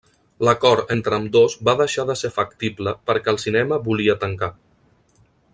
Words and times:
L'acord 0.47 0.93
entre 0.95 1.17
ambdós 1.19 1.57
va 1.69 1.75
deixar 1.83 2.07
de 2.11 2.17
ser 2.23 2.33
factible 2.39 2.97
perquè 3.11 3.33
el 3.37 3.41
cinema 3.47 3.81
volia 3.91 4.21
tancar. 4.25 4.55